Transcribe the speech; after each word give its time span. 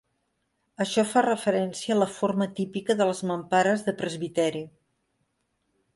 Això 0.85 1.03
fa 1.09 1.23
referència 1.25 1.93
a 1.95 1.99
la 1.99 2.09
forma 2.15 2.49
típica 2.61 2.97
de 3.03 3.07
les 3.11 3.23
mampares 3.33 3.87
de 3.91 3.97
presbiteri. 4.03 4.65